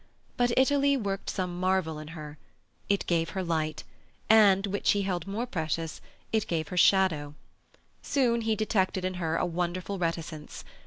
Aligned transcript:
But 0.35 0.51
Italy 0.57 0.97
worked 0.97 1.29
some 1.29 1.59
marvel 1.59 1.99
in 1.99 2.07
her. 2.17 2.39
It 2.89 3.05
gave 3.05 3.29
her 3.37 3.43
light, 3.43 3.83
and—which 4.31 4.93
he 4.93 5.03
held 5.03 5.27
more 5.27 5.45
precious—it 5.45 6.47
gave 6.47 6.69
her 6.69 6.75
shadow. 6.77 7.35
Soon 8.01 8.41
he 8.41 8.55
detected 8.55 9.05
in 9.05 9.13
her 9.21 9.37
a 9.37 9.45
wonderful 9.45 9.99
reticence. 9.99 10.63